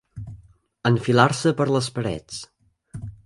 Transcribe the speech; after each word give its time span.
Enfilar-se 0.91 1.53
per 1.61 1.69
les 1.75 1.91
parets. 1.99 2.41